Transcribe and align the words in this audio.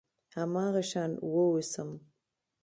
هماغه 0.37 0.81
شان 0.91 1.11
واوسم. 1.31 1.89